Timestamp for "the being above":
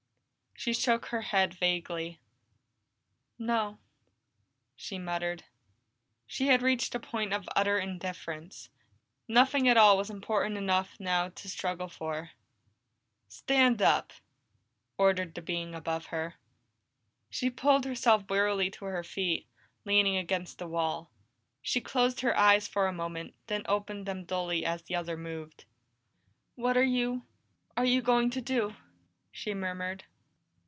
15.33-16.05